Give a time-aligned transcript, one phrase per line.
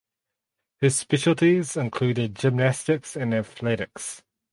[0.77, 4.23] Her specialities included gymnastics and athletics.